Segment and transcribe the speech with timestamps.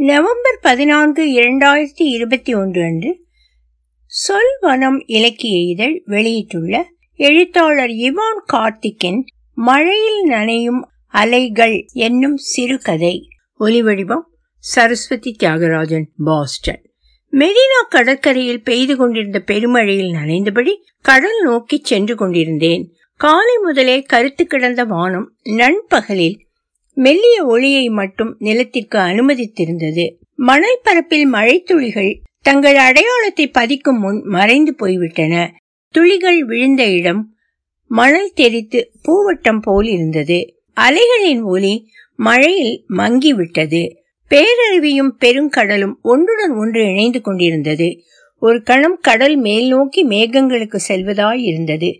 [0.00, 3.24] November பதினான்கு இரண்டாயிரத்தி இருபத்தி ஒன்று அன்று
[4.10, 9.20] சொல்வனம் இலக்கிய இதழ் வெளியிட்டுள்ள எழுத்தாளர் இவான் கார்த்திக்கின்
[9.54, 13.28] மழையில் நனையும் அலைகள் என்னும் சிறுகதை.
[13.60, 14.22] ஒலிவடிவம்
[14.58, 16.82] சரஸ்வதி தியாகராஜன் பாஸ்டன்.
[17.32, 20.72] மெரினா கடற்கரையில் பெய்து கொண்டிருந்த பெருமழையில் நனைந்தபடி
[21.02, 22.92] கடல் நோக்கி சென்று கொண்டிருந்தேன்.
[23.14, 26.47] காலை முதலே கருத்து கிடந்த வானம் நண்பகலில்
[26.98, 30.04] மெல்லிய ஒளியை மட்டும் நிலத்திற்கு அனுமதித்திருந்தது.
[30.34, 32.12] மணல் பரப்பில் மழைத்துளிகள்
[32.42, 35.34] தங்கள் அடையாளத்தை பதிக்கும் முன் மறைந்து போய்விட்டன.
[35.94, 37.22] துளிகள் விழுந்த இடம்
[37.90, 40.38] மணல் தெரித்து பூவட்டம் போல் இருந்தது.
[40.76, 41.74] அலைகளின் ஒலி
[42.16, 43.82] மழையில் மங்கிவிட்டது.
[44.30, 47.88] பேரருவியும் பெருங்கடலும் ஒன்றுடன் ஒன்று இணைந்து கொண்டிருந்தது.
[48.42, 51.90] ஒரு கணம் கடல் மேல் நோக்கி மேகங்களுக்கு செல்வதாய் இருந்தது.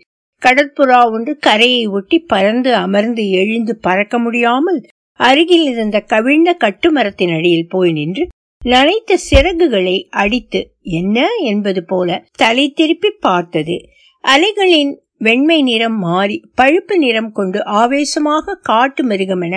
[0.41, 4.79] கடற்புறா ஒன்று கரையை ஒட்டி பறந்து அமர்ந்து எழுந்து பறக்க முடியாமல்
[5.19, 8.23] அருகில் இருந்த கவிழ்ந்த கட்டுமரத்தின் அடியில் போய் நின்று
[8.61, 13.75] நனைத்த சிறகுகளை அடித்து என்ன என்பது போல தலை திருப்பி பார்த்தது.
[14.23, 19.55] அலைகளின் வெண்மை நிறம் மாறி பழுப்பு நிறம் கொண்டு ஆவேசமாக காட்டு மிருகமென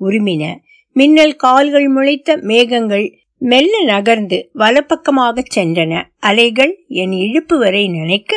[0.00, 0.42] உருமின.
[0.96, 3.06] மின்னல் கால்கள் முளைத்த மேகங்கள்
[3.42, 5.92] மெல்ல நகர்ந்து வலப்பக்கமாக சென்றன.
[6.20, 8.32] அலைகள் என் இழுப்பு வரை நினைக்க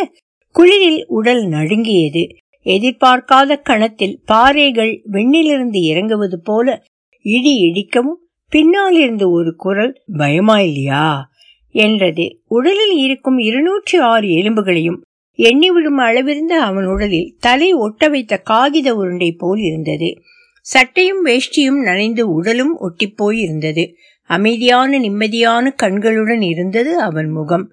[0.58, 2.22] குளிரில் உடல் நடுங்கியது.
[2.66, 6.84] எதிர்பார்க்காத கணத்தில் பாறைகள் வெண்ணிலிருந்து இறங்குவது போல
[7.26, 11.08] இடி இடிக்கவும் பின்னாலிருந்து ஒரு குரல் பயமா இல்லையா
[11.76, 12.26] என்றது.
[12.48, 15.00] உடலில் இருக்கும் இருநூற்றி ஆறு எலும்புகளையும்
[15.40, 20.10] எண்ணிவிடும் அளவிருந்த அவன் உடலில் தலை ஒட்ட வைத்த காகித உருண்டை போல் இருந்தது.
[20.66, 23.84] சட்டையும் வேஷ்டியும் நனைந்து உடலும் ஒட்டிப்போய் இருந்தது
[24.30, 27.66] அமைதியான நிம்மதியான கண்களுடன் இருந்தது அவன் முகம்.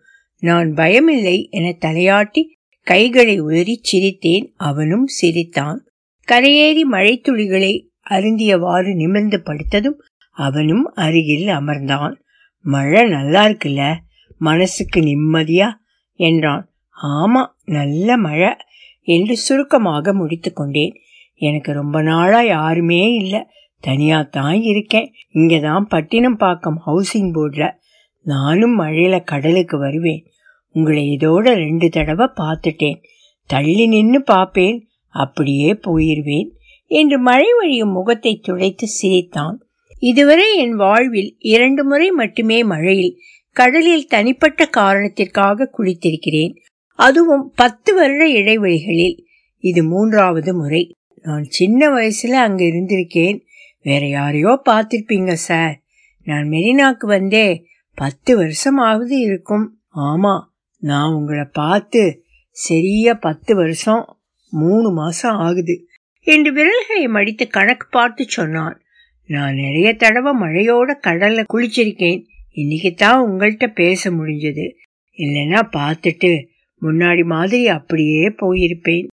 [0.43, 2.43] நான் பயமில்லை என தலையாட்டி
[2.85, 4.53] கைகளை உதறிச் சிரித்தேன்.
[4.57, 5.85] அவனும் சிரித்தான்.
[6.33, 9.99] கரையேறி மழைத்துளிகளை அருந்தியவாறு நிமிர்ந்து படுத்ததும்
[10.31, 12.15] அவனும் அருகில் அமர்ந்தான்.
[12.61, 13.95] மழை நல்லா இருக்குல்ல?
[14.39, 15.71] மனசுக்கு நிம்மதியா?
[16.13, 16.73] என்றான்.
[17.03, 18.53] ஆமா நல்ல மழை
[19.01, 20.95] என்று சுருக்கமாக முடித்து கொண்டேன்.
[21.35, 23.45] எனக்கு ரொம்ப நாளா யாருமே இல்லை.
[23.81, 25.13] தனியா தான் இருக்கேன்.
[25.31, 27.75] இங்கே தான் பட்டினம்பாக்கம் ஹவுசிங் போர்டில்.
[28.21, 30.27] நானும் மழையில கடலுக்கு வருவேன்.
[30.75, 33.03] உங்களை இதோட ரெண்டு தடவை பார்த்துட்டேன்.
[33.47, 34.89] தள்ளி நின்று பார்ப்பேன்.
[35.09, 36.51] அப்படியே போயிருவேன்.
[36.87, 39.63] என்று மழை வழியும் முகத்தை துடைத்து சிரித்தான்.
[39.99, 43.19] இதுவரை என் வாழ்வில் இரண்டு முறை மட்டுமே மழையில்
[43.53, 46.57] கடலில் தனிப்பட்ட காரணத்திற்காக குளித்திருக்கிறேன்.
[46.97, 49.25] அதுவும் பத்து வருட இடைவெளிகளில்.
[49.59, 50.95] இது மூன்றாவது முறை.
[51.23, 53.41] நான் சின்ன வயசுல அங்க இருந்திருக்கேன்.
[53.83, 55.81] வேற யாரையோ பார்த்திருப்பீங்க சார்.
[56.25, 57.65] நான் மெரினாக்கு வந்தே
[57.95, 59.79] பத்து வருஷமாவது இருக்கும்.
[59.97, 60.53] ஆமா
[60.85, 64.17] நான் உங்களை பார்த்து சரியா பத்து வருஷம்
[64.51, 65.87] மூணு மாசம் ஆகுது.
[66.21, 68.83] என்று விரல்களை மடித்து கணக்கு பார்த்து சொன்னான்.
[69.27, 72.25] நான் நிறைய தடவை மழையோட கடல்ல குளிச்சிருக்கேன்.
[72.51, 74.73] இன்னைக்கு தான் உங்கள்கிட்ட பேச முடிஞ்சது.
[75.17, 76.47] இல்லைன்னா பார்த்துட்டு
[76.83, 79.07] முன்னாடி மாதிரி அப்படியே போயிருப்பேன்.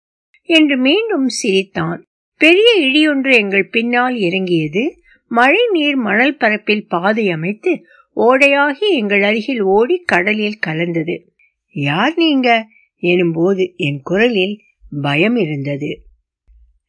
[0.42, 2.04] என்று மீண்டும் சிரித்தான்.
[2.36, 5.02] பெரிய இடியொன்று எங்கள் பின்னால் இறங்கியது.
[5.28, 7.84] மழை நீர் மணல் பரப்பில் பாதை அமைத்து
[8.16, 11.29] ஓடையாகி எங்கள் அருகில் ஓடி கடலில் கலந்தது.
[11.70, 12.66] யார் நீங்க?
[13.00, 14.60] எனும்போது என் குரலில்
[15.02, 16.04] பயம் இருந்தது.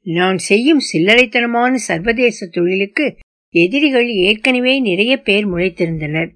[0.01, 3.17] நான் செய்யும் சில்லறைத்தனமான சர்வதேச தொழிலுக்கு
[3.49, 6.29] எதிரிகள் ஏற்கனவே நிறைய பேர் முளைத்திருந்தனர்.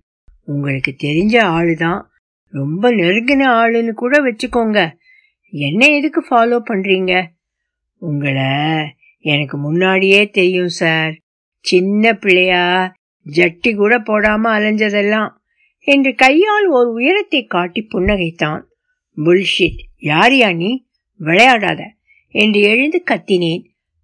[0.46, 2.02] உங்களுக்கு தெரிஞ்ச ஆளுதான்.
[2.48, 4.92] ரொம்ப நெருங்கின ஆளுன்னு கூட வச்சுக்கோங்க.
[5.50, 7.26] என்ன எதுக்கு ஃபாலோ பண்றீங்க?
[7.98, 8.44] உங்களை
[9.20, 11.18] எனக்கு முன்னாடியே தெரியும் சார்
[11.60, 12.96] சின்ன பிள்ளையா
[13.32, 15.32] ஜட்டி கூட போடாம அலைஞ்சதெல்லாம்.
[15.86, 18.62] என்று கையால் ஒரு உயரத்தை காட்டி புன்னகைத்தான்.
[19.18, 20.86] புல்ஷிட் யாரியா நீ?
[21.20, 21.82] விளையாடாத.
[22.30, 23.64] என்று எழுந்து கத்தினேன்.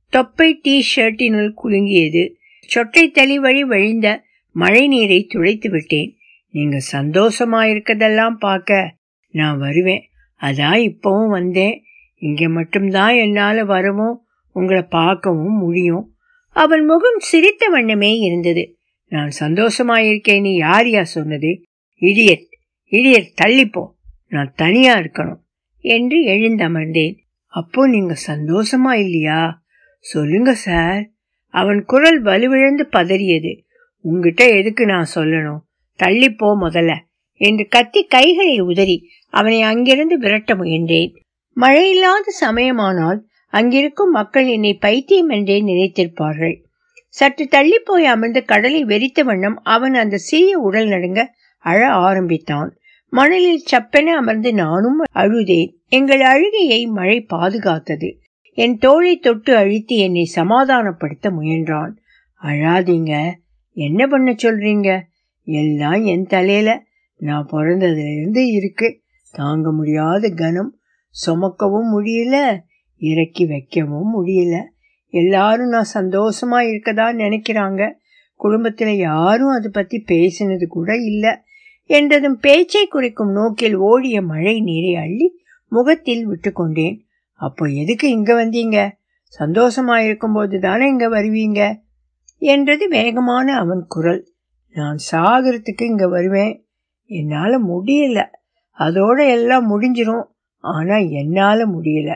[0.10, 2.34] தொப்பை டீ ஷர்ட்டினுள் குலுங்கியது.
[2.76, 6.16] சொட்டை தளி வழி வழிந்த மழை நீரை துடைத்து விட்டேன்.
[6.50, 8.96] நீங்க சந்தோஷமா இருக்கதெல்லாம் பார்க்க
[9.32, 10.10] நான் வருவேன்.
[10.42, 11.84] அதான் இப்பவும் வந்தேன்.
[12.18, 16.16] இங்க மட்டும்தான் என்னால வரவும் உங்களை பார்க்கவும் முடியும்.
[16.50, 18.76] அவன் முகம் சிரித்த வண்ணமே இருந்தது.
[19.08, 21.66] நான் சந்தோஷமாயிருக்கேன்னு நீ யார் யா சொன்னது?
[22.02, 22.46] இடியட்
[22.92, 23.84] இடியட் தள்ளிப்போ
[24.28, 25.42] நான் தனியா இருக்கணும்
[25.84, 27.16] என்று எழுந்தமர்ந்தேன்.
[27.54, 29.64] அப்போ நீங்க சந்தோஷமா இல்லையா?
[30.06, 31.10] சொல்லுங்க சார்.
[31.54, 33.52] அவன் குரல் வலுவிழந்து பதறியது.
[34.06, 35.62] உங்ககிட்ட எதுக்கு நான் சொல்லணும்?
[36.00, 36.92] தள்ளிப்போ முதல்ல
[37.42, 38.98] என்று கத்தி கைகளை உதறி
[39.34, 41.12] அவனை அங்கிருந்து விரட்ட முயன்றேன்.
[41.58, 43.20] மழையில்லாத சமயமானால்
[43.54, 46.56] அங்கிருக்கும் மக்கள் என்னை பைத்தியம் என்றே நினைத்திருப்பார்கள்.
[47.08, 51.22] சற்று தள்ளி போய் அமர்ந்து கடலை வெறித்த வண்ணம் அவன் அந்த சிறிய உடல் நடுங்க
[51.62, 52.78] அழ ஆரம்பித்தான்.
[53.10, 55.74] மணலில் சப்பென அமர்ந்து நானும் அழுதேன்.
[55.88, 58.18] எங்கள் அழுகையை மழை பாதுகாத்தது.
[58.54, 61.92] என் தோளை தொட்டு அழித்து என்னை சமாதானப்படுத்த முயன்றான்.
[62.44, 63.34] அழாதீங்க.
[63.72, 65.02] என்ன பண்ண சொல்றீங்க?
[65.44, 66.84] எல்லாம் என் தலையில.
[67.18, 69.02] நான் பிறந்ததுலேருந்து இருக்கு.
[69.32, 70.80] தாங்க முடியாத கனம்
[71.26, 72.60] சுமக்கவும் முடியல.
[72.98, 74.62] இறக்கி வைக்கவும் முடியல.
[75.08, 77.92] எல்லாரும் நான் சந்தோஷமா இருக்கதா நினைக்கிறாங்க.
[78.36, 81.38] குடும்பத்தில் யாரும் அதை பற்றி பேசினது கூட இல்லை.
[81.92, 87.00] என்றதும் பேச்சை குறிக்கும் நோக்கில் ஓடிய மழை நீரை அள்ளி முகத்தில் விட்டுக்கொண்டேன்
[87.34, 88.92] அப்போ எதுக்கு இங்க வந்தீங்க?
[89.40, 91.82] சந்தோஷமா இருக்கும்போது தானே இங்க வருவீங்க?
[92.38, 94.34] என்றது வேகமான அவன் குரல்.
[94.74, 96.66] நான் சாகிறதுக்கு இங்க வருவேன்.
[97.06, 98.26] என்னால முடியல.
[98.80, 100.24] அதோட எல்லாம் முடிஞ்சிரும்.
[100.58, 102.16] ஆனா என்னால முடியல.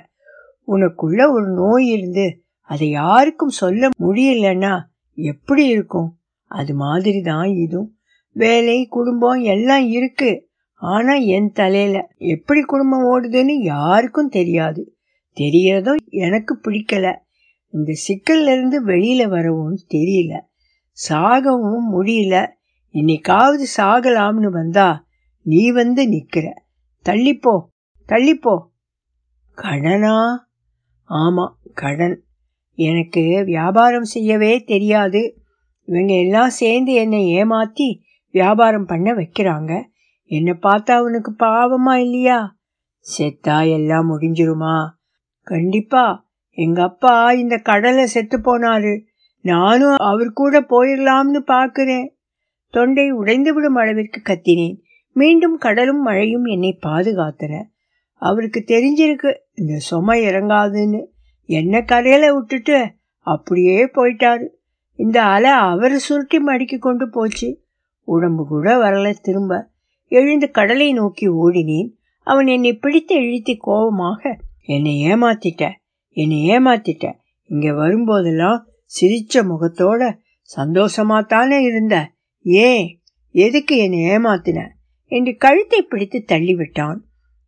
[0.67, 4.81] உனக்குள்ள ஒரு நோய் இருந்து அதை யாருக்கும் சொல்ல முடியலன்னா
[5.13, 6.17] எப்படி இருக்கும்?
[6.47, 7.94] அது மாதிரி தான் இதுவும்.
[8.35, 10.47] வேலை குடும்பம் எல்லாம் இருக்கு.
[10.73, 14.97] ஆனா என் தலையில எப்படி குடும்பம் ஓடுதுன்னு யாருக்கும் தெரியாது.
[15.39, 17.15] தெரியறதும் எனக்கு பிடிக்கல.
[17.69, 20.39] இந்த சிக்கல்ல இருந்து வெளியில வரவும் தெரியல.
[21.09, 22.47] சாகவும் முடியல.
[22.93, 25.05] இன்னைக்காவது சாகலாம்னு வந்தா
[25.41, 26.51] நீ வந்து நிக்கிற.
[27.05, 27.61] தள்ளிப்போ
[28.07, 28.65] தள்ளிப்போ.
[29.55, 30.49] கடனா?
[31.09, 32.23] ஆமா கடன்.
[32.73, 35.39] எனக்கு வியாபாரம் செய்யவே தெரியாது.
[35.81, 38.03] இவங்க எல்லாம் சேர்ந்து என்னை ஏமாத்தி
[38.35, 39.83] வியாபாரம் பண்ண வைக்கிறாங்க.
[40.23, 42.55] என்னை பார்த்தா அவனுக்கு பாவமா இல்லையா?
[43.17, 44.89] செத்தா எல்லாம் முடிஞ்சிருமா?
[45.41, 46.27] கண்டிப்பா.
[46.49, 49.01] எங்க அப்பா இந்த கடலை செத்து போனாரு.
[49.41, 52.07] நானும் அவர் கூட போயிடலாம்னு பாக்குறேன்.
[52.69, 54.81] தொண்டை உடைந்து விடும் அளவிற்கு கத்தினேன்.
[55.11, 57.63] மீண்டும் கடலும் மழையும் என்னை பாதுகாத்தன.
[58.13, 61.05] அவருக்கு தெரிஞ்சிருக்கு இந்த சுமை இறங்காதுன்னு.
[61.45, 64.47] என்ன கரையில விட்டுட்டு அப்படியே போயிட்டாரு.
[64.95, 67.63] இந்த அலை அவரை சுருட்டி மடிக்கி கொண்டு போச்சு.
[68.05, 69.69] உடம்பு கூட வரல திரும்ப.
[70.07, 71.91] எழுந்து கடலை நோக்கி ஓடினேன்.
[72.23, 75.71] அவன் என்னை பிடித்து இழுத்தி கோபமாக என்னை ஏமாத்திட்ட
[76.09, 77.13] என்னை ஏமாத்திட்ட.
[77.43, 78.61] இங்க வரும்போதெல்லாம்
[79.01, 80.17] சிரிச்ச முகத்தோட
[80.57, 82.11] சந்தோஷமா தானே இருந்த.
[82.41, 84.67] ஏன் எதுக்கு என்னை ஏமாத்தின?
[85.05, 86.97] என்று கழுத்தை பிடித்து தள்ளிவிட்டான்.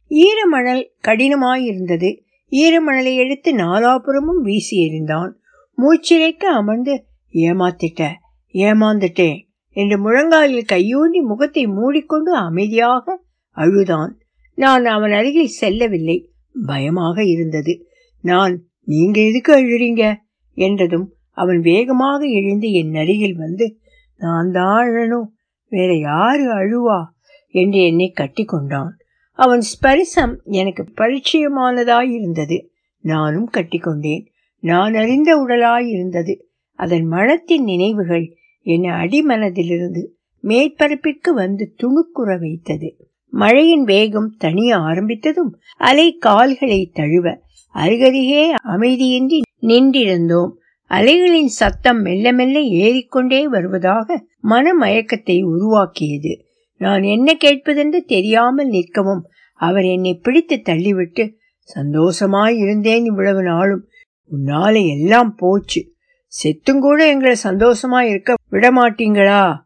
[0.10, 2.20] ஈரமணல் கடினமாயிருந்தது.
[2.52, 5.32] ஈரமணலை எடுத்து நாலாபுறமும் வீசி எறிந்தான்.
[5.78, 8.10] மூச்சிறைக்க அமர்ந்து ஏமாத்திட்ட
[8.54, 9.47] ஏமாந்துட்டேன்.
[9.78, 14.20] என்று முழங்காலில் கையூண்டி முகத்தை மூடிக்கொண்டு அமைதியாக அழுதான்.
[14.54, 16.32] நான் அவன் அருகில் செல்லவில்லை.
[16.66, 17.88] பயமாக இருந்தது.
[18.22, 20.16] நான் நீங்க எதுக்கு அழுறீங்க?
[20.54, 23.78] என்றதும் அவன் வேகமாக எழுந்து என் அருகில் வந்து
[24.18, 25.28] நான் தான் அழணும்.
[25.68, 27.04] வேற யாரு அழுவா?
[27.48, 28.98] என்று என்னை கட்டி கொண்டான்.
[29.32, 32.72] அவன் ஸ்பரிசம் எனக்கு பரிச்சயமானதாய் இருந்தது.
[33.00, 34.26] நானும் கட்டிக்கொண்டேன்
[34.60, 36.50] நான் அறிந்த உடலாய் இருந்தது.
[36.74, 38.37] அதன் மனத்தின் நினைவுகள்
[38.68, 40.02] என் அடிமனதிலிருந்து
[40.44, 42.90] மேற்பரப்பிற்கு வந்து துணுக்குற வைத்தது.
[43.34, 47.40] மழையின் வேகம் தனிய ஆரம்பித்ததும் அலை கால்களை தழுவ
[47.76, 50.52] அருகருகே அமைதியின்றி நின்றிருந்தோம்.
[50.92, 56.34] அலைகளின் சத்தம் மெல்ல மெல்ல ஏறிக்கொண்டே வருவதாக மனமயக்கத்தை உருவாக்கியது.
[56.78, 59.24] நான் என்ன கேட்பதென்று தெரியாமல் நிற்கவும்
[59.60, 61.26] அவர் என்னை பிடித்து தள்ளிவிட்டு
[61.70, 63.84] சந்தோஷமாய் இருந்தேன் இவ்வளவு நாளும்.
[64.32, 65.82] உன்னால எல்லாம் போச்சு.
[66.28, 69.60] செத்துங்கூட எங்களை சந்தோஷமா இருக்க விடமாட்டீங்களா?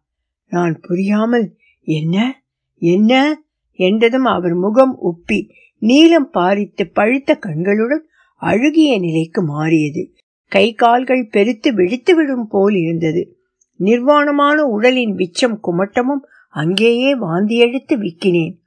[0.49, 2.43] நான் புரியாமல் என்ன?
[2.77, 3.41] என்ன?
[3.71, 8.05] என்றதும் அவர் முகம் உப்பி நீலம் பாரித்து பழுத்த கண்களுடன்
[8.35, 10.15] அழுகிய நிலைக்கு மாறியது.
[10.47, 13.37] கை கால்கள் பெருத்து விழித்து விடும் போல் இருந்தது.
[13.79, 18.57] நிர்வாணமான உடலின் விச்சம் குமட்டமும் அங்கேயே வாந்தியெடுத்து விக்கினேன்.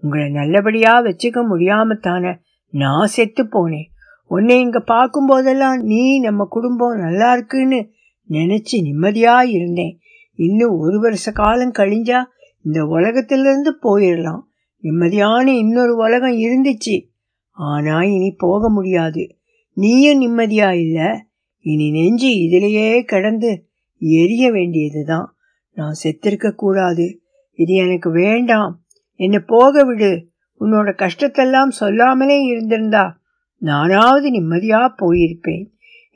[0.00, 2.36] உங்களை நல்லபடியா வச்சுக்க முடியாமத்தான தானே
[2.68, 3.86] நான் செத்து போனேன்.
[4.26, 7.90] உன்னை இங்க பார்க்கும் போதெல்லாம் நீ நம்ம குடும்பம் நல்லா இருக்குன்னு
[8.30, 9.98] நினைச்சு நிம்மதியா இருந்தேன்.
[10.34, 12.24] இன்னும் ஒரு வருஷ காலம் கழிஞ்சா
[12.62, 14.40] இந்த உலகத்திலிருந்து போயிடலாம்
[14.82, 17.08] நிம்மதியான இன்னொரு உலகம் இருந்துச்சு.
[17.50, 19.36] ஆனா இனி போக முடியாது.
[19.72, 21.26] நீயும் நிம்மதியா இல்ல.
[21.60, 23.66] இனி நெஞ்சு இதிலேயே கிடந்து
[23.98, 25.36] எரிய வேண்டியதுதான்.
[25.70, 27.22] நான் செத்திருக்க கூடாது.
[27.54, 28.82] இது எனக்கு வேண்டாம்.
[29.14, 30.28] என்னை போக விடு.
[30.60, 33.22] உன்னோட கஷ்டத்தெல்லாம் சொல்லாமலே இருந்திருந்தா
[33.62, 35.64] நானாவது நிம்மதியா போயிருப்பேன்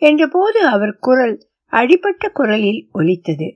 [0.02, 1.37] என்ற போது அவர் குரல்
[1.73, 3.49] அடிபட்ட குரலில் ஒலித்தது.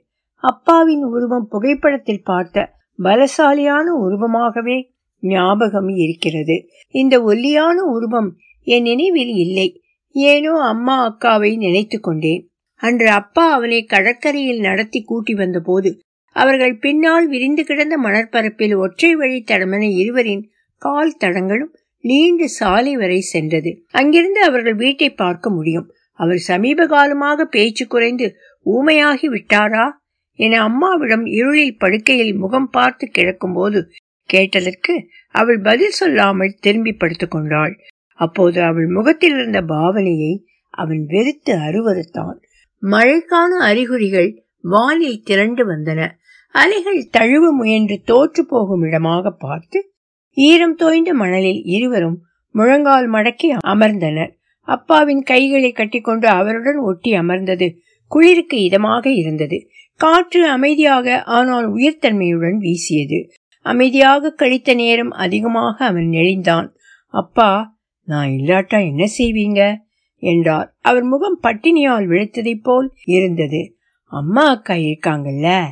[0.44, 4.78] அப்பாவின் உருவம் புகைப்படத்தில் பார்த்த பலசாலியான உருவமாகவே
[5.20, 6.56] ஞாபகம் இருக்கிறது.
[6.90, 8.30] இந்த ஒல்லியான உருவம்
[8.66, 9.82] என் நினைவில் இல்லை.
[10.10, 12.42] ஏனோ அம்மா அக்காவை நினைத்து கொண்டேன்.
[12.76, 15.90] அன்று அப்பா அவனை கடற்கரையில் நடத்தி கூட்டி வந்தபோது
[16.36, 20.50] அவர்கள் பின்னால் விரிந்து கிடந்த மணற்பரப்பில் ஒற்றை வழி தடமென இருவரின்
[20.82, 21.72] கால் தடங்களும்
[22.02, 23.84] நீண்ட சாலை வரை சென்றது.
[23.90, 25.92] அங்கிருந்து அவர்கள் வீட்டை பார்க்க முடியும்.
[26.12, 29.90] அவர் சமீப காலமாக பேச்சு குறைந்து ஊமையாகி விட்டாரா?
[30.34, 33.82] என அம்மாவிடம் இருளில் படுக்கையில் முகம் பார்த்து கிடக்கும்போது
[34.24, 37.78] கேட்டதற்கு அவள் பதில் சொல்லாமல் திரும்பி படுத்துக் கொண்டாள்.
[38.14, 42.38] அப்போது அவள் முகத்தில் இருந்த பாவனையை அவன் வெறுத்து அருவறுத்தான்
[42.82, 46.10] மழைக்கான அறிகுறிகள் வானில் திரண்டு வந்தன.
[46.54, 49.91] அலைகள் தழுவ முயன்று தோற்று போகும் இடமாக பார்த்து
[50.32, 54.32] ஈரம் தோய்ந்த மணலில் இருவரும் முழங்கால் மடக்கி அமர்ந்தனர்.
[54.60, 59.68] அப்பாவின் கைகளை கட்டிக்கொண்டு அவருடன் ஒட்டி அமர்ந்தது குளிருக்கு இதமாக இருந்தது.
[59.96, 63.30] காற்று அமைதியாக ஆனால் உயிர்த்தன்மையுடன் வீசியது.
[63.60, 66.68] அமைதியாக கழித்த நேரம் அதிகமாக அவன் நெளிந்தான்.
[67.06, 69.76] அப்பா நான் இல்லாட்டா என்ன செய்வீங்க?
[70.18, 70.76] என்றார்.
[70.80, 73.76] அவர் முகம் பட்டினியால் விழுத்ததைப் போல் இருந்தது.
[74.04, 75.62] அம்மா அக்கா இருக்காங்கல்ல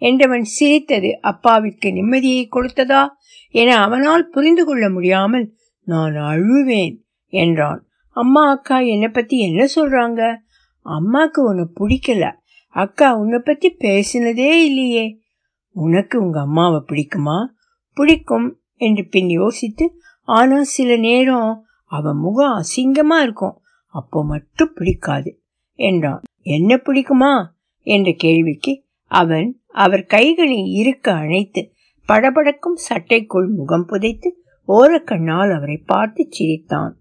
[0.00, 3.02] என்றவன் சிரித்தது அப்பாவிற்கு நிம்மதியை கொடுத்ததா
[3.50, 5.46] என அவனால் புரிந்து கொள்ள முடியாமல்
[5.86, 6.96] நான் அழுவேன்
[7.32, 7.80] என்றான்.
[8.16, 10.36] அம்மா அக்கா என்னை பத்தி என்ன சொல்றாங்க?
[10.86, 12.24] அம்மாக்கு உன்னை பிடிக்கல.
[12.68, 15.18] அக்கா உன்னை பத்தி பேசினதே இல்லையே.
[15.74, 17.38] உனக்கு உங்க அம்மாவை பிடிக்குமா?
[17.96, 19.86] பிடிக்கும் என்று பின் யோசித்து
[20.28, 23.56] ஆனா சில நேரம் அவன் முகம் அசிங்கமா இருக்கும்.
[23.94, 25.42] அப்போ மட்டும் பிடிக்காது
[25.78, 26.22] என்றான்.
[26.40, 27.32] என்ன பிடிக்குமா?
[27.86, 28.72] என்ற கேள்விக்கு
[29.10, 31.62] அவன் அவர் கைகளை இருக்க அணைத்து
[32.08, 34.28] படபடக்கும் சட்டைக்குள் முகம் புதைத்து
[34.68, 36.98] ஓரக்கண்ணால் அவரை பார்த்து சிரித்தான்.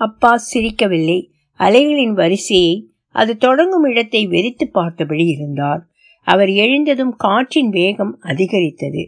[0.00, 1.20] அப்பா சிரிக்கவில்லை.
[1.58, 5.82] அலைகளின் வரிசையை அது தொடங்கும் இடத்தை வெறித்து பார்த்தபடி இருந்தார்.
[6.26, 9.04] அவர் எழுந்ததும் காற்றின் வேகம் அதிகரித்தது.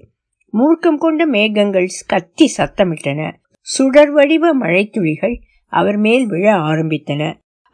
[0.53, 3.31] மூர்க்கம் கொண்ட மேகங்கள் கத்தி சத்தமிட்டன.
[3.61, 5.37] சுடர் வடிவ மழைத்துளிகள்
[5.73, 7.23] அவர் மேல் விழ ஆரம்பித்தன.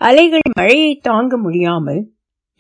[0.01, 2.03] அலைகள் மழையை தாங்க முடியாமல்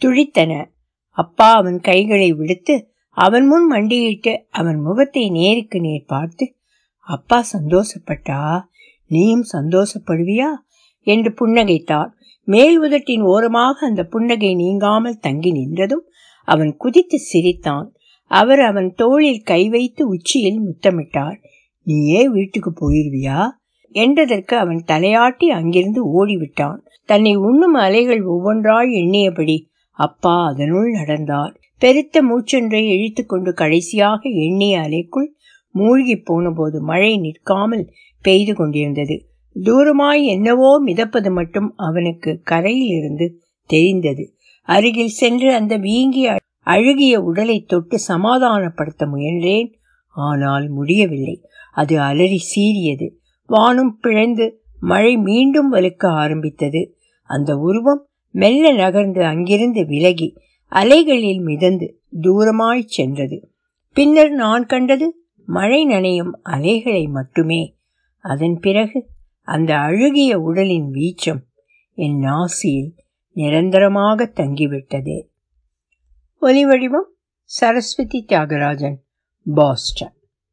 [0.00, 0.72] துழித்தன
[1.18, 2.74] அப்பா அவன் கைகளை விடுத்து
[3.16, 6.44] அவன் முன் மண்டியிட்டு அவன் முகத்தை நேருக்கு நேர் பார்த்து
[7.08, 8.40] அப்பா சந்தோஷப்பட்டா?
[9.10, 10.50] நீயும் சந்தோஷப்படுவியா?
[11.06, 12.10] என்று புன்னகைத்தார்
[12.48, 16.04] மேல் உதட்டின் ஓரமாக அந்த புன்னகை நீங்காமல் தங்கி நின்றதும்
[16.48, 17.86] அவன் குதித்து சிரித்தான்.
[18.30, 21.36] அவர் அவன் தோளில் கை வைத்து உச்சியில் முத்தமிட்டார்.
[21.86, 23.40] நீயே வீட்டுக்கு போயிருவியா?
[23.94, 26.78] என்றதற்கு அவன் தலையாட்டி அங்கிருந்து ஓடிவிட்டான்.
[27.04, 29.56] தன்னை உண்ணும் அலைகள் ஒவ்வொன்றாய் எண்ணியபடி
[29.98, 31.54] அப்பா அதனுள் நடந்தார்.
[31.78, 35.28] பெருத்த மூச்சொன்றை இழித்துக்கொண்டு கடைசியாக எண்ணிய அலைக்குள்
[35.70, 39.16] மூழ்கி போனபோது மழை நிற்காமல் பெய்து கொண்டிருந்தது.
[39.56, 43.26] தூரமாய் என்னவோ மிதப்பது மட்டும் அவனுக்கு கரையில் இருந்து
[43.66, 44.24] தெரிந்தது.
[44.68, 46.36] அருகில் சென்று அந்த வீங்கிய
[46.66, 49.68] அழுகிய உடலை தொட்டு சமாதானப்படுத்த முயன்றேன்.
[50.16, 51.36] ஆனால் முடியவில்லை.
[51.72, 53.06] அது அலறி சீறியது.
[53.46, 54.46] வானம் பிழைந்து
[54.80, 56.96] மழை மீண்டும் வலுக்க ஆரம்பித்தது.
[57.30, 58.02] அந்த உருவம்
[58.36, 60.36] மெல்ல நகர்ந்து அங்கிருந்து விலகி
[60.72, 63.52] அலைகளில் மிதந்து தூரமாய் சென்றது.
[63.92, 67.76] பின்னர் நான் கண்டது மழை நனையும் அலைகளை மட்டுமே.
[68.18, 69.10] அதன் பிறகு
[69.42, 71.42] அந்த அழுகிய உடலின் வீச்சம்
[71.94, 72.90] என் நாசியில்
[73.32, 75.28] நிரந்தரமாக தங்கிவிட்டது.
[76.38, 77.08] ஒலி வடிவம்
[77.42, 78.96] சரஸ்வதி தியாகராஜன்
[79.54, 80.14] பாஸ்டன்.